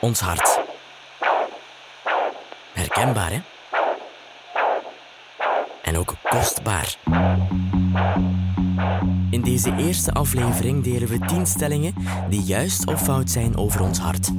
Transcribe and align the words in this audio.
Ons 0.00 0.20
hart. 0.20 0.60
Herkenbaar, 2.72 3.30
hè? 3.32 3.40
En 5.82 5.98
ook 5.98 6.14
kostbaar. 6.22 6.96
In 9.30 9.42
deze 9.42 9.74
eerste 9.76 10.12
aflevering 10.12 10.84
delen 10.84 11.08
we 11.08 11.18
10 11.18 11.46
stellingen 11.46 11.94
die 12.28 12.42
juist 12.42 12.86
of 12.86 13.02
fout 13.02 13.30
zijn 13.30 13.56
over 13.56 13.80
ons 13.80 13.98
hart. 13.98 14.30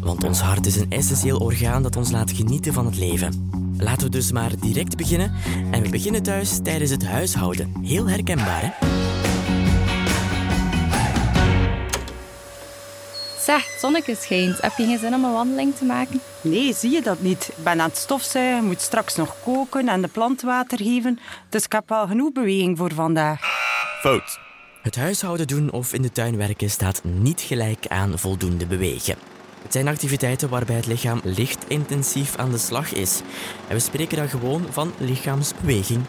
Want 0.00 0.24
ons 0.24 0.40
hart 0.40 0.66
is 0.66 0.76
een 0.76 0.90
essentieel 0.90 1.38
orgaan 1.38 1.82
dat 1.82 1.96
ons 1.96 2.10
laat 2.10 2.32
genieten 2.32 2.72
van 2.72 2.86
het 2.86 2.96
leven. 2.96 3.50
Laten 3.78 4.02
we 4.02 4.08
dus 4.08 4.32
maar 4.32 4.50
direct 4.60 4.96
beginnen. 4.96 5.32
En 5.70 5.82
we 5.82 5.88
beginnen 5.88 6.22
thuis 6.22 6.58
tijdens 6.62 6.90
het 6.90 7.06
huishouden. 7.06 7.74
Heel 7.82 8.08
herkenbaar, 8.08 8.60
hè? 8.60 9.01
Zeg, 13.44 13.70
het 13.70 13.80
zonnetje 13.80 14.14
schijnt. 14.14 14.60
Heb 14.60 14.72
je 14.76 14.84
geen 14.84 14.98
zin 14.98 15.14
om 15.14 15.24
een 15.24 15.32
wandeling 15.32 15.76
te 15.76 15.84
maken? 15.84 16.20
Nee, 16.40 16.74
zie 16.74 16.90
je 16.90 17.02
dat 17.02 17.20
niet? 17.20 17.48
Ik 17.56 17.64
ben 17.64 17.80
aan 17.80 17.88
het 17.88 17.96
stofzuigen, 17.96 18.64
moet 18.64 18.80
straks 18.80 19.16
nog 19.16 19.36
koken 19.44 19.88
en 19.88 20.02
de 20.02 20.08
plant 20.08 20.42
water 20.42 20.78
geven. 20.78 21.18
Dus 21.48 21.64
ik 21.64 21.72
heb 21.72 21.88
wel 21.88 22.06
genoeg 22.06 22.32
beweging 22.32 22.78
voor 22.78 22.94
vandaag. 22.94 23.40
Fout. 24.00 24.38
Het 24.82 24.96
huishouden 24.96 25.46
doen 25.46 25.70
of 25.70 25.92
in 25.92 26.02
de 26.02 26.12
tuin 26.12 26.36
werken 26.36 26.70
staat 26.70 27.04
niet 27.04 27.40
gelijk 27.40 27.86
aan 27.88 28.18
voldoende 28.18 28.66
bewegen. 28.66 29.31
Het 29.62 29.72
zijn 29.72 29.88
activiteiten 29.88 30.48
waarbij 30.48 30.76
het 30.76 30.86
lichaam 30.86 31.20
licht 31.24 31.64
intensief 31.68 32.36
aan 32.36 32.50
de 32.50 32.58
slag 32.58 32.92
is. 32.92 33.20
En 33.68 33.74
we 33.74 33.80
spreken 33.80 34.16
dan 34.16 34.28
gewoon 34.28 34.66
van 34.70 34.92
lichaamsbeweging. 34.98 36.04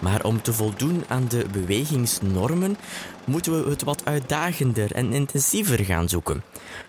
Maar 0.00 0.24
om 0.24 0.42
te 0.42 0.52
voldoen 0.52 1.04
aan 1.08 1.28
de 1.28 1.44
bewegingsnormen 1.52 2.76
moeten 3.24 3.64
we 3.64 3.70
het 3.70 3.82
wat 3.82 4.04
uitdagender 4.04 4.92
en 4.92 5.12
intensiever 5.12 5.84
gaan 5.84 6.08
zoeken. 6.08 6.42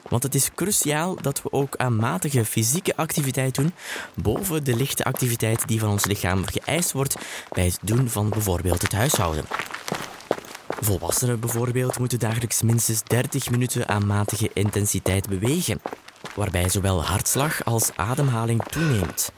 Want 0.09 0.23
het 0.23 0.35
is 0.35 0.53
cruciaal 0.55 1.15
dat 1.21 1.41
we 1.41 1.51
ook 1.51 1.75
aan 1.75 1.95
matige 1.95 2.45
fysieke 2.45 2.95
activiteit 2.95 3.55
doen, 3.55 3.73
boven 4.13 4.63
de 4.63 4.75
lichte 4.75 5.03
activiteit 5.03 5.67
die 5.67 5.79
van 5.79 5.89
ons 5.89 6.05
lichaam 6.05 6.45
geëist 6.45 6.91
wordt 6.91 7.15
bij 7.51 7.65
het 7.65 7.79
doen 7.81 8.09
van 8.09 8.29
bijvoorbeeld 8.29 8.81
het 8.81 8.93
huishouden. 8.93 9.45
Volwassenen 10.79 11.39
bijvoorbeeld 11.39 11.99
moeten 11.99 12.19
dagelijks 12.19 12.61
minstens 12.61 13.03
30 13.03 13.49
minuten 13.49 13.87
aan 13.87 14.07
matige 14.07 14.49
intensiteit 14.53 15.29
bewegen, 15.29 15.81
waarbij 16.35 16.69
zowel 16.69 17.03
hartslag 17.03 17.65
als 17.65 17.91
ademhaling 17.95 18.63
toeneemt. 18.63 19.31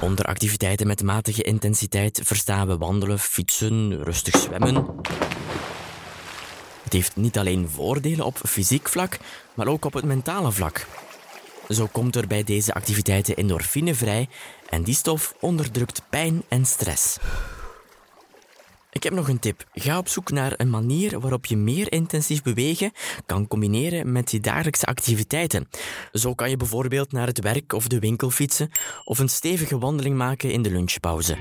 Onder 0.00 0.24
activiteiten 0.24 0.86
met 0.86 1.02
matige 1.02 1.42
intensiteit 1.42 2.20
verstaan 2.24 2.66
we 2.66 2.76
wandelen, 2.76 3.18
fietsen, 3.18 4.02
rustig 4.02 4.36
zwemmen. 4.36 4.86
Het 6.82 6.92
heeft 6.92 7.16
niet 7.16 7.38
alleen 7.38 7.68
voordelen 7.68 8.26
op 8.26 8.40
fysiek 8.46 8.88
vlak, 8.88 9.18
maar 9.54 9.66
ook 9.66 9.84
op 9.84 9.92
het 9.92 10.04
mentale 10.04 10.52
vlak. 10.52 10.86
Zo 11.68 11.88
komt 11.92 12.16
er 12.16 12.26
bij 12.26 12.44
deze 12.44 12.74
activiteiten 12.74 13.36
endorfine 13.36 13.94
vrij 13.94 14.28
en 14.68 14.82
die 14.82 14.94
stof 14.94 15.34
onderdrukt 15.40 16.02
pijn 16.10 16.42
en 16.48 16.66
stress. 16.66 17.18
Ik 18.92 19.02
heb 19.02 19.12
nog 19.12 19.28
een 19.28 19.38
tip. 19.38 19.64
Ga 19.72 19.98
op 19.98 20.08
zoek 20.08 20.30
naar 20.30 20.52
een 20.56 20.70
manier 20.70 21.20
waarop 21.20 21.46
je 21.46 21.56
meer 21.56 21.92
intensief 21.92 22.42
bewegen 22.42 22.92
kan 23.26 23.48
combineren 23.48 24.12
met 24.12 24.30
je 24.30 24.40
dagelijkse 24.40 24.86
activiteiten. 24.86 25.68
Zo 26.12 26.34
kan 26.34 26.50
je 26.50 26.56
bijvoorbeeld 26.56 27.12
naar 27.12 27.26
het 27.26 27.40
werk 27.40 27.72
of 27.72 27.88
de 27.88 27.98
winkel 27.98 28.30
fietsen 28.30 28.70
of 29.04 29.18
een 29.18 29.28
stevige 29.28 29.78
wandeling 29.78 30.16
maken 30.16 30.50
in 30.50 30.62
de 30.62 30.70
lunchpauze. 30.70 31.36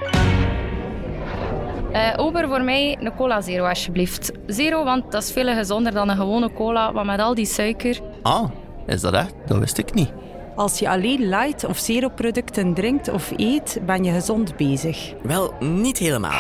Uh, 1.92 2.14
Ober, 2.16 2.48
voor 2.48 2.62
mij 2.62 2.98
een 3.00 3.16
cola 3.16 3.42
zero 3.42 3.66
alsjeblieft. 3.66 4.32
Zero, 4.48 4.84
want 4.84 5.12
dat 5.12 5.24
is 5.24 5.32
veel 5.32 5.56
gezonder 5.56 5.92
dan 5.92 6.10
een 6.10 6.18
gewone 6.18 6.54
cola, 6.54 6.92
maar 6.92 7.06
met 7.06 7.20
al 7.20 7.36
die 7.36 7.46
suiker. 7.46 8.00
Ah, 8.22 8.50
is 8.88 9.02
dat 9.02 9.14
echt? 9.14 9.34
Dat 9.48 9.58
wist 9.58 9.78
ik 9.78 9.94
niet. 9.94 10.12
Als 10.56 10.80
je 10.80 10.90
alleen 10.90 11.30
light 11.30 11.64
of 11.64 11.78
zero 11.78 12.10
producten 12.10 12.74
drinkt 12.74 13.10
of 13.10 13.32
eet, 13.36 13.80
ben 13.86 14.04
je 14.04 14.12
gezond 14.12 14.58
bezig. 14.58 15.14
Wel, 15.24 15.54
niet 15.60 15.98
helemaal. 15.98 16.40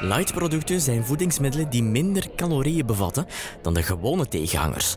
Light-producten 0.00 0.80
zijn 0.80 1.04
voedingsmiddelen 1.04 1.70
die 1.70 1.82
minder 1.82 2.34
calorieën 2.34 2.86
bevatten 2.86 3.26
dan 3.62 3.74
de 3.74 3.82
gewone 3.82 4.28
tegenhangers. 4.28 4.96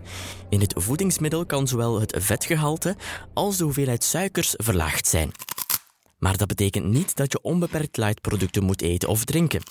In 0.50 0.60
het 0.60 0.74
voedingsmiddel 0.78 1.46
kan 1.46 1.68
zowel 1.68 2.00
het 2.00 2.16
vetgehalte 2.20 2.96
als 3.34 3.58
de 3.58 3.64
hoeveelheid 3.64 4.04
suikers 4.04 4.54
verlaagd 4.58 5.08
zijn. 5.08 5.32
Maar 6.18 6.38
dat 6.38 6.48
betekent 6.48 6.86
niet 6.86 7.16
dat 7.16 7.32
je 7.32 7.42
onbeperkt 7.42 7.98
light-producten 7.98 8.64
moet 8.64 8.82
eten 8.82 9.10
of 9.10 9.26
drinken. 9.26 9.62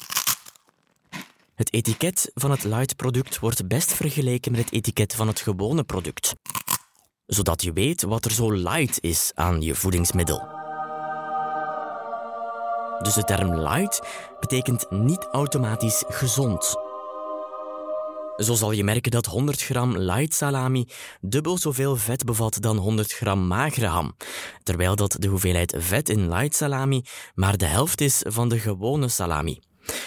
Het 1.54 1.72
etiket 1.72 2.30
van 2.34 2.50
het 2.50 2.64
light-product 2.64 3.38
wordt 3.38 3.68
best 3.68 3.92
vergeleken 3.92 4.52
met 4.52 4.60
het 4.60 4.72
etiket 4.72 5.14
van 5.14 5.26
het 5.26 5.40
gewone 5.40 5.84
product, 5.84 6.34
zodat 7.26 7.62
je 7.62 7.72
weet 7.72 8.02
wat 8.02 8.24
er 8.24 8.30
zo 8.30 8.52
light 8.52 8.98
is 9.00 9.30
aan 9.34 9.60
je 9.60 9.74
voedingsmiddel. 9.74 10.57
Dus 13.02 13.14
de 13.14 13.24
term 13.24 13.54
light 13.54 14.02
betekent 14.40 14.90
niet 14.90 15.28
automatisch 15.32 16.04
gezond. 16.08 16.76
Zo 18.36 18.54
zal 18.54 18.72
je 18.72 18.84
merken 18.84 19.10
dat 19.10 19.26
100 19.26 19.62
gram 19.62 19.96
light 19.96 20.34
salami 20.34 20.88
dubbel 21.20 21.58
zoveel 21.58 21.96
vet 21.96 22.24
bevat 22.24 22.62
dan 22.62 22.76
100 22.76 23.12
gram 23.12 23.46
magere 23.46 23.86
ham, 23.86 24.16
terwijl 24.62 24.96
dat 24.96 25.16
de 25.18 25.28
hoeveelheid 25.28 25.74
vet 25.78 26.08
in 26.08 26.28
light 26.28 26.54
salami 26.54 27.02
maar 27.34 27.56
de 27.56 27.66
helft 27.66 28.00
is 28.00 28.22
van 28.26 28.48
de 28.48 28.58
gewone 28.58 29.08
salami. 29.08 29.60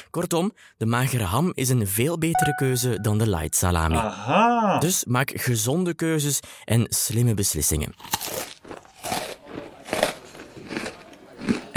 Kortom, 0.09 0.51
de 0.77 0.85
magere 0.85 1.23
ham 1.23 1.51
is 1.53 1.69
een 1.69 1.87
veel 1.87 2.17
betere 2.17 2.55
keuze 2.55 3.01
dan 3.01 3.17
de 3.17 3.29
light 3.29 3.55
salami. 3.55 3.95
Aha. 3.95 4.79
Dus 4.79 5.05
maak 5.05 5.31
gezonde 5.35 5.93
keuzes 5.93 6.39
en 6.65 6.85
slimme 6.89 7.33
beslissingen. 7.33 7.93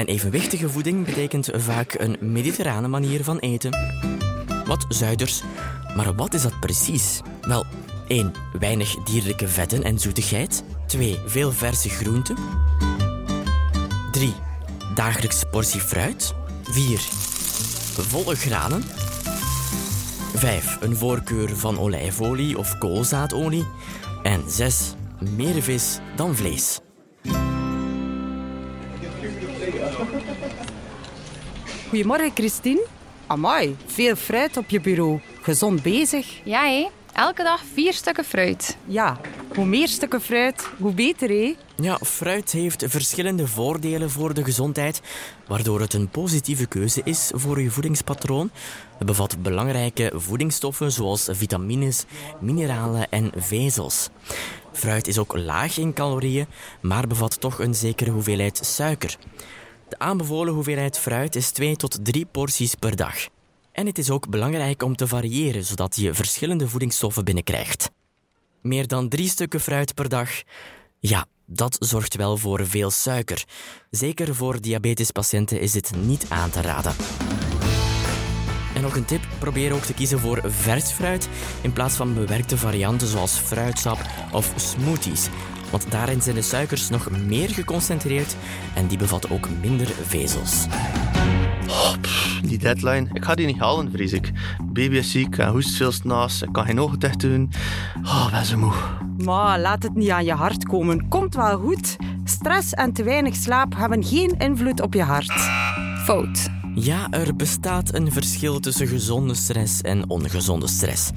En 0.04 0.10
evenwichtige 0.10 0.70
voeding 0.70 1.04
betekent 1.04 1.48
vaak 1.52 1.94
een 1.98 2.16
mediterrane 2.20 2.88
manier 2.88 3.24
van 3.24 3.38
eten. 3.38 3.76
Wat 4.64 4.84
zuiders. 4.88 5.42
Maar 5.96 6.14
wat 6.14 6.34
is 6.34 6.42
dat 6.42 6.60
precies? 6.60 7.20
Wel, 7.40 7.64
1. 8.08 8.32
Weinig 8.58 8.94
dierlijke 9.04 9.48
vetten 9.48 9.82
en 9.82 9.98
zoetigheid. 9.98 10.64
2. 10.86 11.18
Veel 11.26 11.52
verse 11.52 11.88
groenten. 11.88 12.36
3. 14.10 14.32
Dagelijks 14.94 15.42
portie 15.50 15.80
fruit. 15.80 16.34
4. 16.62 16.98
Volle 18.08 18.36
granen. 18.36 18.82
5. 20.34 20.78
Een 20.80 20.96
voorkeur 20.96 21.56
van 21.56 21.78
olijfolie 21.78 22.58
of 22.58 22.78
koolzaadolie. 22.78 23.66
En 24.22 24.42
6. 24.50 24.94
Meer 25.36 25.62
vis 25.62 25.98
dan 26.16 26.36
vlees. 26.36 26.83
Goedemorgen, 31.94 32.30
Christine. 32.34 32.86
Amai, 33.26 33.76
veel 33.86 34.16
fruit 34.16 34.56
op 34.56 34.68
je 34.68 34.80
bureau. 34.80 35.20
Gezond 35.42 35.82
bezig. 35.82 36.40
Ja, 36.44 36.62
hé. 36.62 36.88
Elke 37.12 37.42
dag 37.42 37.62
vier 37.74 37.92
stukken 37.92 38.24
fruit. 38.24 38.76
Ja, 38.86 39.20
hoe 39.54 39.64
meer 39.64 39.88
stukken 39.88 40.20
fruit, 40.20 40.68
hoe 40.78 40.92
beter, 40.92 41.28
hé? 41.28 41.54
Ja, 41.76 41.98
fruit 42.02 42.52
heeft 42.52 42.84
verschillende 42.86 43.46
voordelen 43.46 44.10
voor 44.10 44.34
de 44.34 44.44
gezondheid, 44.44 45.00
waardoor 45.46 45.80
het 45.80 45.92
een 45.92 46.08
positieve 46.08 46.66
keuze 46.66 47.00
is 47.04 47.30
voor 47.34 47.60
je 47.60 47.70
voedingspatroon. 47.70 48.50
Het 48.98 49.06
bevat 49.06 49.42
belangrijke 49.42 50.12
voedingsstoffen 50.14 50.92
zoals 50.92 51.28
vitamines, 51.30 52.04
mineralen 52.40 53.10
en 53.10 53.32
vezels. 53.36 54.08
Fruit 54.72 55.06
is 55.06 55.18
ook 55.18 55.36
laag 55.36 55.78
in 55.78 55.92
calorieën, 55.92 56.46
maar 56.80 57.06
bevat 57.06 57.40
toch 57.40 57.58
een 57.58 57.74
zekere 57.74 58.10
hoeveelheid 58.10 58.60
suiker. 58.62 59.18
De 59.88 59.98
aanbevolen 59.98 60.54
hoeveelheid 60.54 60.98
fruit 60.98 61.36
is 61.36 61.50
2 61.50 61.76
tot 61.76 61.98
3 62.02 62.26
porties 62.26 62.74
per 62.74 62.96
dag. 62.96 63.14
En 63.72 63.86
het 63.86 63.98
is 63.98 64.10
ook 64.10 64.28
belangrijk 64.28 64.82
om 64.82 64.96
te 64.96 65.06
variëren, 65.06 65.64
zodat 65.64 65.96
je 65.96 66.14
verschillende 66.14 66.68
voedingsstoffen 66.68 67.24
binnenkrijgt. 67.24 67.90
Meer 68.62 68.86
dan 68.86 69.08
3 69.08 69.28
stukken 69.28 69.60
fruit 69.60 69.94
per 69.94 70.08
dag, 70.08 70.30
ja, 71.00 71.26
dat 71.46 71.76
zorgt 71.80 72.16
wel 72.16 72.36
voor 72.36 72.66
veel 72.66 72.90
suiker. 72.90 73.44
Zeker 73.90 74.34
voor 74.34 74.60
diabetespatiënten 74.60 75.60
is 75.60 75.72
dit 75.72 75.92
niet 75.96 76.26
aan 76.28 76.50
te 76.50 76.60
raden. 76.60 76.94
En 78.74 78.82
nog 78.82 78.96
een 78.96 79.04
tip: 79.04 79.22
probeer 79.38 79.72
ook 79.72 79.84
te 79.84 79.94
kiezen 79.94 80.18
voor 80.18 80.42
vers 80.44 80.90
fruit 80.90 81.28
in 81.62 81.72
plaats 81.72 81.94
van 81.94 82.14
bewerkte 82.14 82.56
varianten 82.56 83.08
zoals 83.08 83.32
fruitsap 83.32 83.98
of 84.32 84.52
smoothies. 84.56 85.28
Want 85.74 85.90
daarin 85.90 86.22
zijn 86.22 86.34
de 86.34 86.42
suikers 86.42 86.88
nog 86.88 87.10
meer 87.26 87.50
geconcentreerd 87.50 88.36
en 88.74 88.86
die 88.86 88.98
bevatten 88.98 89.30
ook 89.30 89.48
minder 89.60 89.86
vezels. 89.86 90.66
Oh, 91.68 91.92
die 92.42 92.58
deadline, 92.58 93.08
ik 93.12 93.24
ga 93.24 93.34
die 93.34 93.46
niet 93.46 93.58
halen, 93.58 93.90
vrees 93.90 94.12
ik. 94.12 94.32
Baby 94.62 94.96
is 94.96 95.10
ziek 95.10 95.38
en 95.38 95.48
hoest 95.48 95.76
veel 95.76 95.92
s'nachts. 95.92 96.42
Ik 96.42 96.52
kan 96.52 96.64
geen 96.64 96.80
ogen 96.80 96.98
dicht 96.98 97.20
doen. 97.20 97.50
Oh, 98.02 98.30
ben 98.30 98.44
zo 98.44 98.56
moe. 98.56 98.72
Maar 99.24 99.60
laat 99.60 99.82
het 99.82 99.94
niet 99.94 100.10
aan 100.10 100.24
je 100.24 100.32
hart 100.32 100.64
komen. 100.64 101.08
Komt 101.08 101.34
wel 101.34 101.58
goed. 101.58 101.96
Stress 102.24 102.72
en 102.72 102.92
te 102.92 103.02
weinig 103.02 103.34
slaap 103.34 103.76
hebben 103.76 104.04
geen 104.04 104.34
invloed 104.38 104.80
op 104.80 104.94
je 104.94 105.02
hart. 105.02 105.50
Fout. 106.04 106.53
Ja, 106.74 107.06
er 107.10 107.36
bestaat 107.36 107.94
een 107.94 108.12
verschil 108.12 108.60
tussen 108.60 108.86
gezonde 108.86 109.34
stress 109.34 109.80
en 109.80 110.10
ongezonde 110.10 110.68
stress. 110.68 111.10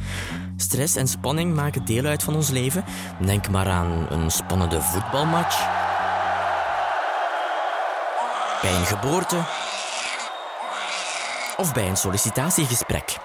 Stress 0.56 0.96
en 0.96 1.08
spanning 1.08 1.56
maken 1.56 1.86
deel 1.86 2.06
uit 2.06 2.24
van 2.24 2.36
ons 2.36 2.50
leven. 2.50 2.84
Denk 3.26 3.50
maar 3.50 3.68
aan 3.68 4.08
een 4.10 4.32
spannende 4.32 4.82
voetbalmatch. 4.82 5.58
Bij 8.62 8.76
een 8.76 8.86
geboorte. 8.86 9.38
Of 11.58 11.74
bij 11.74 11.90
een 11.90 11.98
sollicitatiegesprek. 11.98 13.18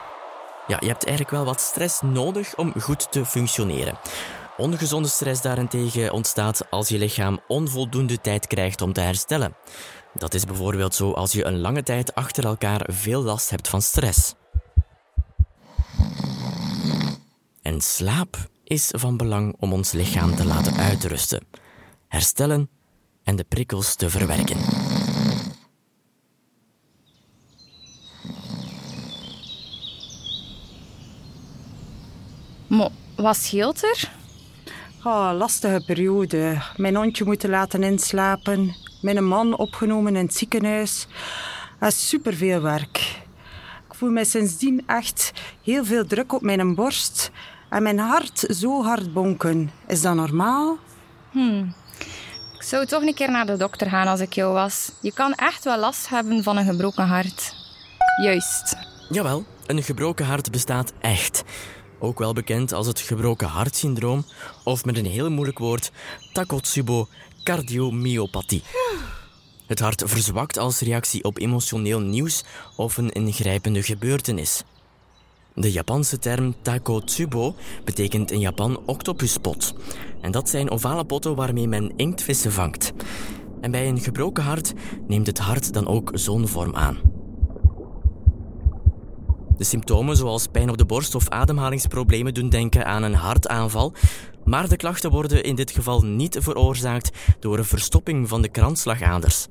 Ja, 0.67 0.77
je 0.81 0.87
hebt 0.87 1.05
eigenlijk 1.05 1.37
wel 1.37 1.45
wat 1.45 1.61
stress 1.61 2.01
nodig 2.01 2.57
om 2.57 2.73
goed 2.81 3.13
te 3.13 3.25
functioneren. 3.25 3.99
Ongezonde 4.57 5.09
stress 5.09 5.43
daarentegen 5.43 6.13
ontstaat 6.13 6.71
als 6.71 6.89
je 6.89 6.99
lichaam 6.99 7.41
onvoldoende 7.49 8.21
tijd 8.21 8.47
krijgt 8.47 8.83
om 8.83 8.93
te 8.93 9.01
herstellen. 9.01 9.55
Dat 10.15 10.35
is 10.35 10.45
bijvoorbeeld 10.45 10.95
zo 10.95 11.11
als 11.13 11.33
je 11.33 11.45
een 11.45 11.61
lange 11.61 11.83
tijd 11.83 12.15
achter 12.15 12.45
elkaar 12.45 12.89
veel 12.91 13.23
last 13.23 13.51
hebt 13.51 13.69
van 13.69 13.83
stress. 13.83 14.35
En 17.63 17.81
slaap 17.81 18.37
is 18.65 18.89
van 18.91 19.17
belang 19.17 19.55
om 19.59 19.73
ons 19.73 19.93
lichaam 19.93 20.35
te 20.35 20.45
laten 20.45 20.77
uitrusten, 20.77 21.47
herstellen 22.09 22.71
en 23.23 23.37
de 23.37 23.45
prikkels 23.45 23.95
te 23.95 24.11
verwerken. 24.11 24.57
Maar 32.67 32.91
wat 33.17 33.37
scheelt 33.37 33.83
er? 33.83 34.13
Oh, 35.05 35.33
lastige 35.37 35.83
periode. 35.87 36.63
Mijn 36.77 36.97
hondje 36.97 37.25
moeten 37.25 37.51
laten 37.51 37.83
inslapen. 37.83 38.82
Mijn 39.03 39.25
man 39.25 39.57
opgenomen 39.57 40.17
in 40.17 40.25
het 40.25 40.35
ziekenhuis. 40.35 41.07
Dat 41.79 41.89
is 41.89 42.09
superveel 42.09 42.61
werk. 42.61 42.99
Ik 43.89 43.95
voel 43.95 44.11
me 44.11 44.25
sindsdien 44.25 44.83
echt 44.87 45.33
heel 45.63 45.85
veel 45.85 46.07
druk 46.07 46.33
op 46.33 46.43
mijn 46.43 46.75
borst. 46.75 47.31
En 47.69 47.83
mijn 47.83 47.99
hart 47.99 48.39
zo 48.39 48.83
hard 48.83 49.13
bonken. 49.13 49.71
Is 49.87 50.03
dat 50.03 50.15
normaal? 50.15 50.79
Ik 52.55 52.63
zou 52.63 52.87
toch 52.87 53.03
een 53.03 53.15
keer 53.15 53.31
naar 53.31 53.47
de 53.47 53.57
dokter 53.57 53.89
gaan 53.89 54.07
als 54.07 54.21
ik 54.21 54.33
jou 54.33 54.53
was. 54.53 54.93
Je 55.01 55.13
kan 55.13 55.33
echt 55.33 55.65
wel 55.65 55.79
last 55.79 56.09
hebben 56.09 56.43
van 56.43 56.57
een 56.57 56.65
gebroken 56.65 57.07
hart. 57.07 57.55
Juist. 58.23 58.77
Jawel, 59.09 59.45
een 59.67 59.83
gebroken 59.83 60.27
hart 60.27 60.51
bestaat 60.51 60.93
echt. 61.01 61.43
Ook 62.03 62.19
wel 62.19 62.33
bekend 62.33 62.73
als 62.73 62.87
het 62.87 63.01
gebroken 63.01 63.49
hartsyndroom 63.49 64.25
of 64.65 64.85
met 64.85 64.97
een 64.97 65.07
heel 65.07 65.31
moeilijk 65.31 65.59
woord 65.59 65.93
Takotsubo 66.33 67.09
cardiomyopathie. 67.45 68.63
Het 69.67 69.81
hart 69.81 70.03
verzwakt 70.07 70.59
als 70.59 70.81
reactie 70.81 71.25
op 71.25 71.39
emotioneel 71.39 72.01
nieuws 72.01 72.45
of 72.77 72.97
een 72.97 73.11
ingrijpende 73.11 73.83
gebeurtenis. 73.83 74.63
De 75.55 75.73
Japanse 75.73 76.19
term 76.19 76.55
takotsubo 76.63 77.55
betekent 77.85 78.31
in 78.31 78.41
Japan 78.41 78.81
octopuspot. 78.87 79.75
En 80.21 80.31
dat 80.31 80.49
zijn 80.49 80.71
ovale 80.71 81.05
potten 81.05 81.35
waarmee 81.35 81.69
men 81.69 81.93
inktvissen 81.97 82.53
vangt. 82.53 82.93
En 83.61 83.71
bij 83.71 83.89
een 83.89 84.01
gebroken 84.01 84.43
hart 84.43 84.73
neemt 85.07 85.27
het 85.27 85.39
hart 85.39 85.73
dan 85.73 85.87
ook 85.87 86.11
zo'n 86.15 86.49
vorm 86.49 86.77
aan. 86.77 87.12
De 89.63 89.69
symptomen 89.69 90.17
zoals 90.17 90.47
pijn 90.47 90.71
op 90.71 90.79
de 90.79 90.85
borst 90.85 91.15
of 91.15 91.29
ademhalingsproblemen 91.29 92.35
doen 92.35 92.49
denken 92.49 92.87
aan 92.87 93.03
een 93.03 93.15
hartaanval, 93.15 93.93
maar 94.45 94.69
de 94.69 94.77
klachten 94.77 95.11
worden 95.11 95.45
in 95.45 95.55
dit 95.55 95.71
geval 95.71 96.03
niet 96.05 96.37
veroorzaakt 96.41 97.11
door 97.41 97.59
een 97.59 97.65
verstopping 97.65 98.29
van 98.29 98.43
de 98.43 98.49
kransslagaders. 98.49 99.47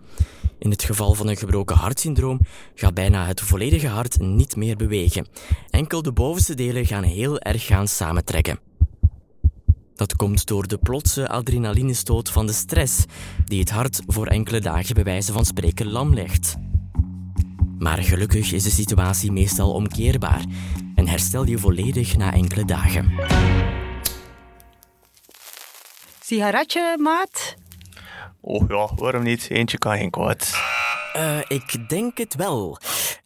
In 0.59 0.69
het 0.69 0.83
geval 0.83 1.13
van 1.13 1.27
een 1.27 1.37
gebroken 1.37 1.75
hartsyndroom 1.75 2.39
gaat 2.75 2.93
bijna 2.93 3.25
het 3.25 3.41
volledige 3.41 3.87
hart 3.87 4.19
niet 4.19 4.55
meer 4.55 4.75
bewegen. 4.75 5.27
Enkel 5.69 6.01
de 6.01 6.11
bovenste 6.11 6.53
delen 6.53 6.85
gaan 6.85 7.03
heel 7.03 7.39
erg 7.39 7.65
gaan 7.65 7.87
samentrekken. 7.87 8.59
Dat 9.95 10.15
komt 10.15 10.45
door 10.45 10.67
de 10.67 10.77
plotse 10.77 11.29
adrenalinestoot 11.29 12.29
van 12.29 12.47
de 12.47 12.53
stress, 12.53 13.05
die 13.45 13.59
het 13.59 13.71
hart 13.71 14.01
voor 14.07 14.27
enkele 14.27 14.59
dagen 14.59 14.95
bij 14.95 15.03
wijze 15.03 15.31
van 15.31 15.45
spreken 15.45 15.91
lam 15.91 16.13
legt. 16.13 16.57
Maar 17.81 17.97
gelukkig 17.97 18.51
is 18.51 18.63
de 18.63 18.69
situatie 18.69 19.31
meestal 19.31 19.73
omkeerbaar 19.73 20.45
en 20.95 21.07
herstel 21.07 21.45
je 21.45 21.57
volledig 21.57 22.17
na 22.17 22.33
enkele 22.33 22.65
dagen. 22.65 23.13
Sigaretje, 26.23 26.97
maat? 26.99 27.55
Oh 28.41 28.69
ja, 28.69 28.89
waarom 28.95 29.23
niet? 29.23 29.49
Eentje 29.49 29.77
kan 29.77 29.97
geen 29.97 30.09
kwaad. 30.09 30.53
Eh, 31.13 31.39
ik 31.47 31.89
denk 31.89 32.17
het 32.17 32.35
wel. 32.35 32.77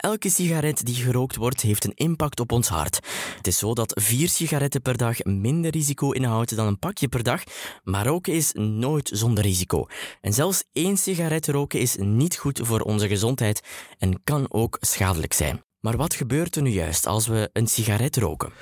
Elke 0.05 0.29
sigaret 0.29 0.85
die 0.85 0.95
gerookt 0.95 1.35
wordt, 1.35 1.61
heeft 1.61 1.85
een 1.85 1.95
impact 1.95 2.39
op 2.39 2.51
ons 2.51 2.67
hart. 2.67 2.99
Het 3.37 3.47
is 3.47 3.57
zo 3.57 3.73
dat 3.73 4.01
vier 4.01 4.29
sigaretten 4.29 4.81
per 4.81 4.97
dag 4.97 5.23
minder 5.23 5.71
risico 5.71 6.11
inhoudt 6.11 6.55
dan 6.55 6.67
een 6.67 6.79
pakje 6.79 7.07
per 7.07 7.23
dag, 7.23 7.43
maar 7.83 8.05
roken 8.05 8.33
is 8.33 8.51
nooit 8.53 9.09
zonder 9.13 9.43
risico. 9.43 9.87
En 10.21 10.33
zelfs 10.33 10.63
één 10.71 10.97
sigaret 10.97 11.47
roken 11.47 11.79
is 11.79 11.95
niet 11.95 12.37
goed 12.37 12.59
voor 12.63 12.79
onze 12.79 13.07
gezondheid 13.07 13.61
en 13.97 14.23
kan 14.23 14.45
ook 14.49 14.77
schadelijk 14.81 15.33
zijn. 15.33 15.63
Maar 15.79 15.97
wat 15.97 16.13
gebeurt 16.13 16.55
er 16.55 16.61
nu 16.61 16.69
juist 16.69 17.07
als 17.07 17.27
we 17.27 17.49
een 17.53 17.67
sigaret 17.67 18.17
roken? 18.17 18.53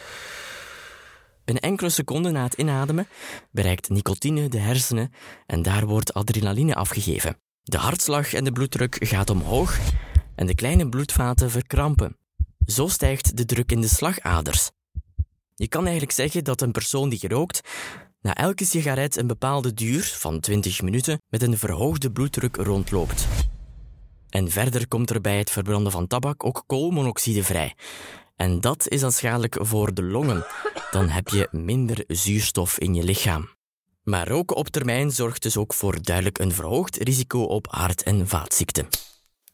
Binnen 1.45 1.63
enkele 1.63 1.89
seconden 1.89 2.33
na 2.33 2.43
het 2.43 2.53
inademen 2.53 3.07
bereikt 3.51 3.89
nicotine 3.89 4.49
de 4.49 4.59
hersenen 4.59 5.13
en 5.45 5.61
daar 5.61 5.85
wordt 5.85 6.13
adrenaline 6.13 6.75
afgegeven. 6.75 7.37
De 7.63 7.77
hartslag 7.77 8.33
en 8.33 8.43
de 8.43 8.51
bloeddruk 8.51 8.97
gaat 8.99 9.29
omhoog 9.29 9.79
en 10.35 10.45
de 10.45 10.55
kleine 10.55 10.89
bloedvaten 10.89 11.51
verkrampen. 11.51 12.17
Zo 12.65 12.87
stijgt 12.87 13.37
de 13.37 13.45
druk 13.45 13.71
in 13.71 13.81
de 13.81 13.87
slagaders. 13.87 14.71
Je 15.55 15.67
kan 15.67 15.83
eigenlijk 15.83 16.11
zeggen 16.11 16.43
dat 16.43 16.61
een 16.61 16.71
persoon 16.71 17.09
die 17.09 17.27
rookt 17.27 17.61
na 18.21 18.35
elke 18.35 18.65
sigaret 18.65 19.17
een 19.17 19.27
bepaalde 19.27 19.73
duur 19.73 20.03
van 20.03 20.39
20 20.39 20.81
minuten 20.81 21.21
met 21.29 21.41
een 21.41 21.57
verhoogde 21.57 22.11
bloeddruk 22.11 22.55
rondloopt. 22.55 23.27
En 24.29 24.49
verder 24.49 24.87
komt 24.87 25.09
er 25.09 25.21
bij 25.21 25.37
het 25.37 25.51
verbranden 25.51 25.91
van 25.91 26.07
tabak 26.07 26.45
ook 26.45 26.63
koolmonoxide 26.67 27.43
vrij. 27.43 27.75
En 28.35 28.61
dat 28.61 28.87
is 28.87 29.01
dan 29.01 29.11
schadelijk 29.11 29.57
voor 29.59 29.93
de 29.93 30.03
longen. 30.03 30.45
Dan 30.91 31.09
heb 31.09 31.27
je 31.27 31.47
minder 31.51 32.03
zuurstof 32.07 32.79
in 32.79 32.93
je 32.95 33.03
lichaam. 33.03 33.49
Maar 34.03 34.27
roken 34.27 34.55
op 34.55 34.67
termijn 34.67 35.11
zorgt 35.11 35.41
dus 35.41 35.57
ook 35.57 35.73
voor 35.73 36.01
duidelijk 36.01 36.39
een 36.39 36.51
verhoogd 36.51 36.95
risico 36.95 37.43
op 37.43 37.67
hart- 37.69 38.03
en 38.03 38.27
vaatziekten. 38.27 38.87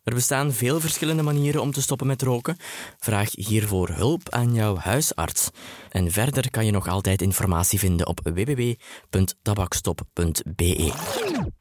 Er 0.09 0.15
bestaan 0.15 0.51
veel 0.51 0.79
verschillende 0.79 1.23
manieren 1.23 1.61
om 1.61 1.71
te 1.71 1.81
stoppen 1.81 2.07
met 2.07 2.21
roken. 2.21 2.57
Vraag 2.99 3.29
hiervoor 3.31 3.89
hulp 3.89 4.29
aan 4.29 4.53
jouw 4.53 4.75
huisarts. 4.75 5.49
En 5.89 6.11
verder 6.11 6.51
kan 6.51 6.65
je 6.65 6.71
nog 6.71 6.87
altijd 6.87 7.21
informatie 7.21 7.79
vinden 7.79 8.07
op 8.07 8.19
www.tabakstop.be. 8.23 10.91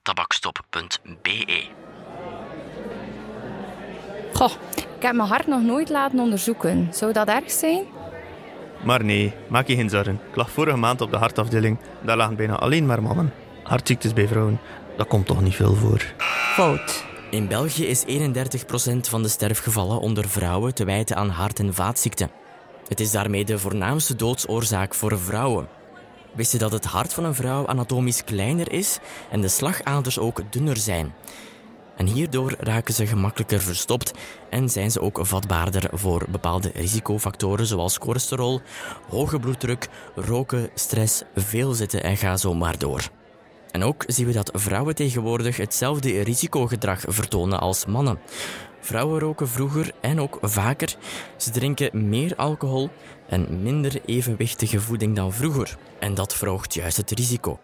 Tabakstop.be. 0.02 1.64
Goh, 4.32 4.52
ik 4.96 5.02
heb 5.02 5.14
mijn 5.14 5.28
hart 5.28 5.46
nog 5.46 5.62
nooit 5.62 5.88
laten 5.88 6.18
onderzoeken. 6.18 6.88
Zou 6.92 7.12
dat 7.12 7.28
erg 7.28 7.50
zijn? 7.50 7.84
Maar 8.84 9.04
nee, 9.04 9.34
maak 9.48 9.66
je 9.66 9.76
geen 9.76 9.90
zorgen. 9.90 10.20
Ik 10.30 10.36
lag 10.36 10.50
vorige 10.50 10.76
maand 10.76 11.00
op 11.00 11.10
de 11.10 11.16
hartafdeling. 11.16 11.78
Daar 12.04 12.16
lagen 12.16 12.36
bijna 12.36 12.54
alleen 12.54 12.86
maar 12.86 13.02
mannen. 13.02 13.32
Hartziektes 13.62 14.12
bij 14.12 14.28
vrouwen, 14.28 14.60
dat 14.96 15.08
komt 15.08 15.26
toch 15.26 15.42
niet 15.42 15.54
veel 15.54 15.74
voor. 15.74 16.02
Fout. 16.54 17.06
In 17.30 17.48
België 17.48 17.86
is 17.86 18.04
31% 18.04 18.06
van 19.00 19.22
de 19.22 19.28
sterfgevallen 19.28 20.00
onder 20.00 20.28
vrouwen 20.28 20.74
te 20.74 20.84
wijten 20.84 21.16
aan 21.16 21.28
hart- 21.28 21.58
en 21.58 21.74
vaatziekten. 21.74 22.30
Het 22.86 23.00
is 23.00 23.10
daarmee 23.10 23.44
de 23.44 23.58
voornaamste 23.58 24.16
doodsoorzaak 24.16 24.94
voor 24.94 25.18
vrouwen. 25.18 25.68
Wist 26.34 26.52
je 26.52 26.58
dat 26.58 26.72
het 26.72 26.84
hart 26.84 27.14
van 27.14 27.24
een 27.24 27.34
vrouw 27.34 27.66
anatomisch 27.66 28.24
kleiner 28.24 28.72
is 28.72 28.98
en 29.30 29.40
de 29.40 29.48
slagaders 29.48 30.18
ook 30.18 30.52
dunner 30.52 30.76
zijn? 30.76 31.14
En 31.96 32.06
hierdoor 32.06 32.54
raken 32.58 32.94
ze 32.94 33.06
gemakkelijker 33.06 33.60
verstopt 33.60 34.12
en 34.50 34.68
zijn 34.68 34.90
ze 34.90 35.00
ook 35.00 35.18
vatbaarder 35.22 35.90
voor 35.92 36.26
bepaalde 36.28 36.70
risicofactoren 36.74 37.66
zoals 37.66 37.98
cholesterol, 37.98 38.60
hoge 39.08 39.38
bloeddruk, 39.38 39.88
roken, 40.14 40.70
stress, 40.74 41.22
veel 41.34 41.72
zitten 41.72 42.02
en 42.02 42.16
ga 42.16 42.36
zo 42.36 42.54
maar 42.54 42.78
door. 42.78 43.10
En 43.70 43.82
ook 43.82 44.04
zien 44.06 44.26
we 44.26 44.32
dat 44.32 44.50
vrouwen 44.54 44.94
tegenwoordig 44.94 45.56
hetzelfde 45.56 46.22
risicogedrag 46.22 47.04
vertonen 47.06 47.60
als 47.60 47.86
mannen. 47.86 48.18
Vrouwen 48.80 49.20
roken 49.20 49.48
vroeger 49.48 49.92
en 50.00 50.20
ook 50.20 50.38
vaker. 50.42 50.96
Ze 51.36 51.50
drinken 51.50 52.08
meer 52.08 52.36
alcohol 52.36 52.90
en 53.28 53.62
minder 53.62 54.00
evenwichtige 54.04 54.80
voeding 54.80 55.16
dan 55.16 55.32
vroeger. 55.32 55.76
En 56.00 56.14
dat 56.14 56.34
verhoogt 56.34 56.74
juist 56.74 56.96
het 56.96 57.10
risico. 57.10 57.58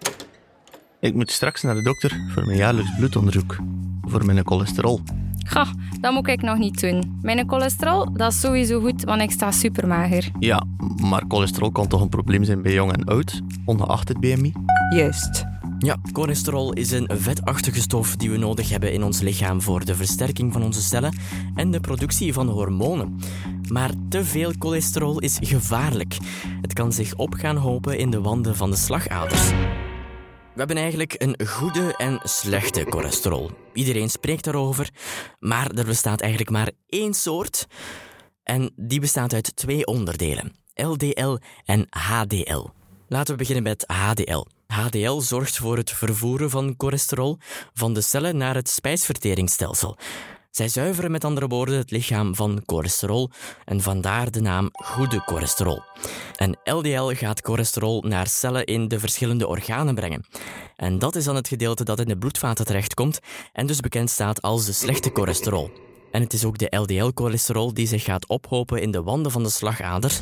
Ik 1.00 1.14
moet 1.14 1.30
straks 1.30 1.62
naar 1.62 1.74
de 1.74 1.82
dokter 1.82 2.20
voor 2.34 2.44
mijn 2.44 2.58
jaarlijks 2.58 2.96
bloedonderzoek. 2.96 3.56
Voor 4.02 4.24
mijn 4.24 4.46
cholesterol. 4.46 5.00
Ga, 5.46 5.66
dat 6.00 6.12
moet 6.12 6.28
ik 6.28 6.42
nog 6.42 6.58
niet 6.58 6.80
doen. 6.80 7.18
Mijn 7.22 7.48
cholesterol, 7.48 8.12
dat 8.12 8.32
is 8.32 8.40
sowieso 8.40 8.80
goed, 8.80 9.04
want 9.04 9.22
ik 9.22 9.30
sta 9.30 9.50
supermager. 9.50 10.30
Ja, 10.38 10.66
maar 11.02 11.22
cholesterol 11.28 11.72
kan 11.72 11.88
toch 11.88 12.00
een 12.00 12.08
probleem 12.08 12.44
zijn 12.44 12.62
bij 12.62 12.72
jong 12.72 12.92
en 12.92 13.04
oud, 13.04 13.42
ongeacht 13.64 14.08
het 14.08 14.20
BMI? 14.20 14.52
Juist. 14.94 15.53
Ja, 15.84 15.96
cholesterol 16.12 16.72
is 16.72 16.90
een 16.90 17.10
vetachtige 17.12 17.80
stof 17.80 18.16
die 18.16 18.30
we 18.30 18.36
nodig 18.36 18.68
hebben 18.68 18.92
in 18.92 19.02
ons 19.02 19.20
lichaam 19.20 19.62
voor 19.62 19.84
de 19.84 19.94
versterking 19.94 20.52
van 20.52 20.62
onze 20.62 20.82
cellen 20.82 21.16
en 21.54 21.70
de 21.70 21.80
productie 21.80 22.32
van 22.32 22.48
hormonen. 22.48 23.20
Maar 23.68 23.90
te 24.08 24.24
veel 24.24 24.52
cholesterol 24.58 25.18
is 25.18 25.38
gevaarlijk. 25.40 26.16
Het 26.60 26.72
kan 26.72 26.92
zich 26.92 27.14
op 27.14 27.34
gaan 27.34 27.56
hopen 27.56 27.98
in 27.98 28.10
de 28.10 28.20
wanden 28.20 28.56
van 28.56 28.70
de 28.70 28.76
slagaders. 28.76 29.48
We 29.48 30.60
hebben 30.60 30.76
eigenlijk 30.76 31.14
een 31.18 31.46
goede 31.46 31.96
en 31.96 32.20
slechte 32.22 32.86
cholesterol. 32.88 33.50
Iedereen 33.72 34.10
spreekt 34.10 34.44
daarover, 34.44 34.90
maar 35.40 35.70
er 35.70 35.84
bestaat 35.84 36.20
eigenlijk 36.20 36.50
maar 36.50 36.70
één 36.88 37.14
soort. 37.14 37.66
En 38.42 38.72
die 38.76 39.00
bestaat 39.00 39.32
uit 39.32 39.56
twee 39.56 39.86
onderdelen: 39.86 40.52
LDL 40.74 41.36
en 41.64 41.86
HDL. 41.90 42.66
Laten 43.08 43.32
we 43.32 43.38
beginnen 43.38 43.62
met 43.62 43.84
HDL. 43.86 44.46
HDL 44.74 45.20
zorgt 45.20 45.56
voor 45.56 45.76
het 45.76 45.90
vervoeren 45.90 46.50
van 46.50 46.74
cholesterol 46.78 47.38
van 47.74 47.94
de 47.94 48.00
cellen 48.00 48.36
naar 48.36 48.54
het 48.54 48.68
spijsverteringsstelsel. 48.68 49.96
Zij 50.50 50.68
zuiveren 50.68 51.10
met 51.10 51.24
andere 51.24 51.46
woorden 51.46 51.76
het 51.76 51.90
lichaam 51.90 52.34
van 52.34 52.62
cholesterol 52.66 53.30
en 53.64 53.80
vandaar 53.80 54.30
de 54.30 54.40
naam 54.40 54.68
goede 54.72 55.18
cholesterol. 55.18 55.82
En 56.36 56.58
LDL 56.64 57.12
gaat 57.14 57.40
cholesterol 57.40 58.02
naar 58.02 58.26
cellen 58.26 58.64
in 58.64 58.88
de 58.88 58.98
verschillende 58.98 59.46
organen 59.46 59.94
brengen. 59.94 60.24
En 60.76 60.98
dat 60.98 61.16
is 61.16 61.24
dan 61.24 61.36
het 61.36 61.48
gedeelte 61.48 61.84
dat 61.84 62.00
in 62.00 62.08
de 62.08 62.18
bloedvaten 62.18 62.64
terechtkomt 62.64 63.18
en 63.52 63.66
dus 63.66 63.80
bekend 63.80 64.10
staat 64.10 64.42
als 64.42 64.66
de 64.66 64.72
slechte 64.72 65.10
cholesterol. 65.12 65.70
En 66.10 66.22
het 66.22 66.32
is 66.32 66.44
ook 66.44 66.58
de 66.58 66.76
LDL-cholesterol 66.76 67.74
die 67.74 67.86
zich 67.86 68.04
gaat 68.04 68.28
ophopen 68.28 68.80
in 68.80 68.90
de 68.90 69.02
wanden 69.02 69.32
van 69.32 69.42
de 69.42 69.50
slagaders. 69.50 70.20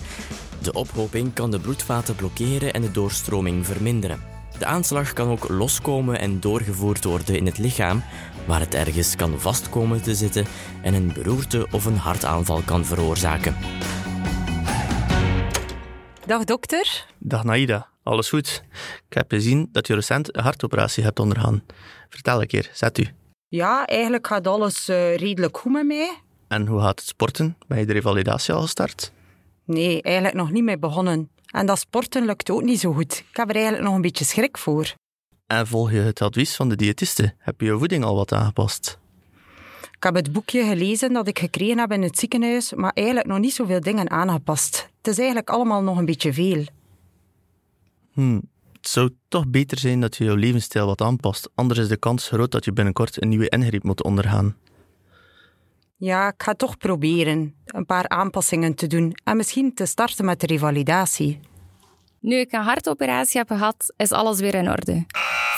De 0.62 0.73
ophoping 0.73 1.32
kan 1.32 1.50
de 1.50 1.61
bloedvaten 1.61 2.14
blokkeren 2.14 2.73
en 2.73 2.82
de 2.82 2.90
doorstroming 2.90 3.66
verminderen. 3.66 4.32
De 4.62 4.69
aanslag 4.69 5.12
kan 5.12 5.28
ook 5.28 5.49
loskomen 5.49 6.19
en 6.19 6.40
doorgevoerd 6.40 7.04
worden 7.04 7.37
in 7.37 7.47
het 7.47 7.59
lichaam, 7.59 8.02
waar 8.47 8.61
het 8.61 8.75
ergens 8.75 9.16
kan 9.16 9.40
vastkomen 9.40 10.02
te 10.02 10.14
zitten 10.14 10.47
en 10.83 10.95
een 10.95 11.12
beroerte 11.12 11.66
of 11.71 11.85
een 11.85 11.97
hartaanval 11.97 12.61
kan 12.64 12.85
veroorzaken. 12.85 13.57
Dag 16.26 16.45
dokter. 16.45 17.07
Dag 17.19 17.45
Naida, 17.45 17.88
alles 18.02 18.28
goed? 18.28 18.64
Ik 19.09 19.16
heb 19.16 19.31
gezien 19.31 19.69
dat 19.73 19.87
je 19.87 19.95
recent 19.95 20.37
een 20.37 20.42
hartoperatie 20.42 21.04
hebt 21.04 21.21
ondergaan. 21.21 21.62
Vertel 22.09 22.40
een 22.40 22.47
keer, 22.47 22.71
zet 22.73 22.99
u. 22.99 23.07
Ja, 23.49 23.87
eigenlijk 23.87 24.26
gaat 24.26 24.47
alles 24.47 24.88
uh, 24.88 25.16
redelijk 25.16 25.59
goed 25.59 25.73
met 25.73 25.87
mij. 25.87 26.19
En 26.49 26.66
hoe 26.66 26.81
gaat 26.81 26.99
het 26.99 27.09
sporten? 27.09 27.57
Ben 27.66 27.78
je 27.78 27.87
de 27.87 27.92
revalidatie 27.92 28.54
al 28.54 28.62
gestart? 28.62 29.12
Nee, 29.64 30.02
eigenlijk 30.02 30.37
nog 30.37 30.50
niet 30.50 30.64
mee 30.64 30.78
begonnen. 30.78 31.31
En 31.52 31.66
dat 31.66 31.78
sporten 31.78 32.25
lukt 32.25 32.50
ook 32.50 32.62
niet 32.62 32.80
zo 32.80 32.92
goed. 32.92 33.25
Ik 33.30 33.37
heb 33.37 33.49
er 33.49 33.54
eigenlijk 33.54 33.85
nog 33.85 33.94
een 33.94 34.00
beetje 34.00 34.25
schrik 34.25 34.59
voor. 34.59 34.94
En 35.47 35.66
volg 35.66 35.90
je 35.90 35.99
het 35.99 36.21
advies 36.21 36.56
van 36.56 36.68
de 36.68 36.76
diëtiste? 36.76 37.35
Heb 37.38 37.61
je 37.61 37.66
je 37.66 37.78
voeding 37.78 38.04
al 38.04 38.16
wat 38.16 38.32
aangepast? 38.32 38.99
Ik 39.97 40.02
heb 40.02 40.14
het 40.14 40.32
boekje 40.32 40.64
gelezen 40.64 41.12
dat 41.12 41.28
ik 41.28 41.38
gekregen 41.38 41.78
heb 41.78 41.92
in 41.92 42.02
het 42.02 42.18
ziekenhuis, 42.18 42.73
maar 42.75 42.90
eigenlijk 42.94 43.26
nog 43.26 43.38
niet 43.38 43.54
zoveel 43.54 43.80
dingen 43.80 44.11
aangepast. 44.11 44.88
Het 44.97 45.06
is 45.06 45.18
eigenlijk 45.18 45.50
allemaal 45.50 45.82
nog 45.82 45.99
een 45.99 46.04
beetje 46.04 46.32
veel. 46.32 46.64
Hmm. 48.12 48.42
Het 48.73 48.88
zou 48.88 49.11
toch 49.28 49.49
beter 49.49 49.78
zijn 49.78 50.00
dat 50.00 50.16
je 50.16 50.25
jouw 50.25 50.35
levensstijl 50.35 50.87
wat 50.87 51.00
aanpast, 51.00 51.50
anders 51.54 51.80
is 51.80 51.88
de 51.88 51.97
kans 51.97 52.28
groot 52.28 52.50
dat 52.50 52.64
je 52.64 52.73
binnenkort 52.73 53.23
een 53.23 53.28
nieuwe 53.28 53.49
ingreep 53.49 53.82
moet 53.82 54.02
ondergaan. 54.02 54.56
Ja, 56.04 56.28
ik 56.28 56.42
ga 56.42 56.54
toch 56.54 56.76
proberen 56.76 57.54
een 57.66 57.87
paar 57.87 58.09
aanpassingen 58.09 58.75
te 58.75 58.87
doen 58.87 59.16
en 59.25 59.37
misschien 59.37 59.75
te 59.75 59.87
starten 59.87 60.25
met 60.25 60.40
de 60.40 60.47
revalidatie. 60.47 61.40
Nu 62.21 62.37
ik 62.37 62.52
een 62.52 62.62
hartoperatie 62.62 63.38
heb 63.38 63.49
gehad, 63.49 63.92
is 63.97 64.12
alles 64.12 64.40
weer 64.40 64.54
in 64.54 64.71
orde. 64.71 65.04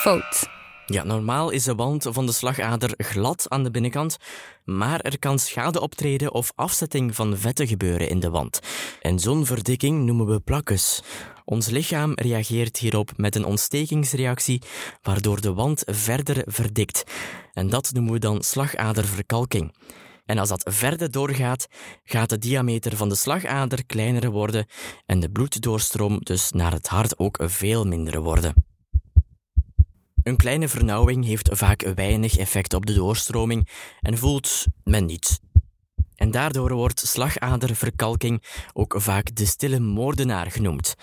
Fout. 0.01 0.49
Ja, 0.87 1.05
normaal 1.05 1.51
is 1.51 1.65
de 1.65 1.75
wand 1.75 2.07
van 2.11 2.27
de 2.27 2.33
slagader 2.33 2.95
glad 2.97 3.47
aan 3.49 3.63
de 3.63 3.71
binnenkant, 3.71 4.17
maar 4.65 5.01
er 5.01 5.19
kan 5.19 5.39
schade 5.39 5.81
optreden 5.81 6.33
of 6.35 6.53
afzetting 6.55 7.15
van 7.15 7.37
vetten 7.37 7.67
gebeuren 7.67 8.09
in 8.09 8.21
de 8.21 8.31
wand. 8.31 8.61
En 9.01 9.19
zo'n 9.19 9.47
verdikking 9.47 10.05
noemen 10.05 10.27
we 10.27 10.41
plakkes. 10.41 11.03
Ons 11.45 11.69
lichaam 11.69 12.13
reageert 12.15 12.79
hierop 12.79 13.11
met 13.17 13.35
een 13.35 13.45
ontstekingsreactie, 13.45 14.63
waardoor 15.03 15.41
de 15.41 15.53
wand 15.53 15.83
verder 15.87 16.43
verdikt. 16.47 17.05
En 17.53 17.69
dat 17.69 17.91
noemen 17.93 18.13
we 18.13 18.19
dan 18.19 18.43
slagaderverkalking. 18.43 19.73
En 20.25 20.39
als 20.39 20.49
dat 20.49 20.71
verder 20.71 21.11
doorgaat, 21.11 21.67
gaat 22.05 22.29
de 22.29 22.39
diameter 22.39 22.97
van 22.97 23.09
de 23.09 23.15
slagader 23.15 23.87
kleiner 23.87 24.31
worden 24.31 24.67
en 25.07 25.21
de 25.21 25.31
bloeddoorstroom 25.31 26.19
dus 26.23 26.51
naar 26.51 26.73
het 26.73 26.87
hart 26.87 27.19
ook 27.19 27.39
veel 27.43 27.85
minder 27.85 28.21
worden. 28.21 28.55
Een 30.23 30.37
kleine 30.37 30.69
vernauwing 30.69 31.25
heeft 31.25 31.49
vaak 31.53 31.83
weinig 31.95 32.37
effect 32.37 32.75
op 32.75 32.87
de 32.87 32.95
doorstroming 32.95 33.69
en 34.01 34.19
voelt 34.19 34.67
men 34.85 35.05
niets. 35.05 35.39
En 36.15 36.31
daardoor 36.31 36.75
wordt 36.75 37.01
slagaderverkalking 37.01 38.45
ook 38.73 38.95
vaak 38.99 39.35
de 39.35 39.47
stille 39.47 39.81
moordenaar 39.81 40.51
genoemd. 40.51 40.95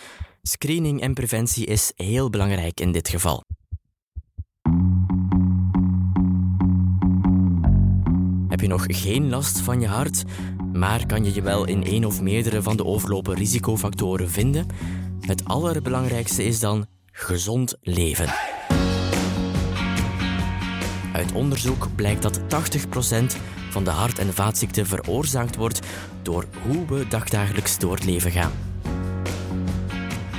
Screening 0.41 1.01
en 1.01 1.13
preventie 1.13 1.65
is 1.65 1.91
heel 1.95 2.29
belangrijk 2.29 2.79
in 2.79 2.91
dit 2.91 3.09
geval. 3.09 3.43
Heb 8.61 8.69
je 8.69 8.75
nog 8.75 9.01
geen 9.01 9.29
last 9.29 9.59
van 9.59 9.81
je 9.81 9.87
hart, 9.87 10.23
maar 10.73 11.05
kan 11.05 11.25
je 11.25 11.33
je 11.33 11.41
wel 11.41 11.65
in 11.65 11.83
één 11.83 12.05
of 12.05 12.21
meerdere 12.21 12.61
van 12.61 12.77
de 12.77 12.85
overlopen 12.85 13.35
risicofactoren 13.35 14.29
vinden? 14.29 14.67
Het 15.19 15.45
allerbelangrijkste 15.45 16.43
is 16.43 16.59
dan 16.59 16.85
gezond 17.05 17.77
leven. 17.81 18.33
Uit 21.13 21.31
onderzoek 21.33 21.87
blijkt 21.95 22.21
dat 22.21 22.39
80% 22.47 23.37
van 23.69 23.83
de 23.83 23.89
hart- 23.89 24.19
en 24.19 24.33
vaatziekten 24.33 24.85
veroorzaakt 24.85 25.55
wordt 25.55 25.79
door 26.21 26.45
hoe 26.67 26.85
we 26.85 27.07
dagdagelijks 27.07 27.79
door 27.79 27.93
het 27.93 28.05
leven 28.05 28.31
gaan. 28.31 28.51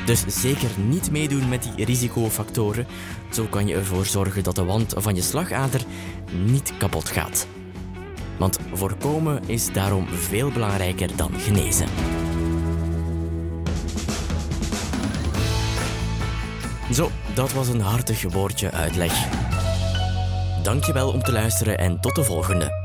Dus 0.06 0.24
zeker 0.26 0.70
niet 0.88 1.10
meedoen 1.10 1.48
met 1.48 1.62
die 1.62 1.84
risicofactoren. 1.84 2.86
Zo 3.32 3.44
kan 3.44 3.66
je 3.66 3.74
ervoor 3.74 4.06
zorgen 4.06 4.42
dat 4.42 4.54
de 4.54 4.64
wand 4.64 4.94
van 4.96 5.14
je 5.14 5.22
slagader 5.22 5.84
niet 6.44 6.72
kapot 6.78 7.08
gaat. 7.08 7.46
Want 8.42 8.58
voorkomen 8.72 9.40
is 9.46 9.72
daarom 9.72 10.06
veel 10.08 10.50
belangrijker 10.50 11.16
dan 11.16 11.32
genezen. 11.38 11.86
Zo, 16.92 17.10
dat 17.34 17.52
was 17.52 17.68
een 17.68 17.80
hartig 17.80 18.32
woordje 18.32 18.70
uitleg. 18.70 19.12
Dankjewel 20.62 21.12
om 21.12 21.22
te 21.22 21.32
luisteren 21.32 21.78
en 21.78 22.00
tot 22.00 22.14
de 22.14 22.24
volgende. 22.24 22.81